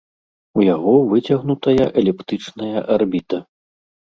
У 0.61 0.63
яго 0.75 0.93
выцягнутая 1.11 1.85
эліптычная 2.03 2.77
арбіта. 2.97 3.37